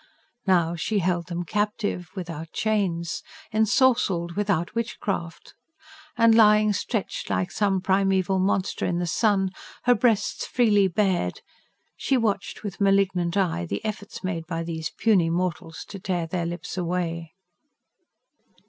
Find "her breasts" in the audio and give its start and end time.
9.83-10.47